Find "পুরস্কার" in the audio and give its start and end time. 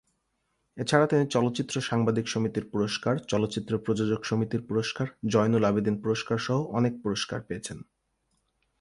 2.71-3.15, 4.67-5.07, 7.03-7.39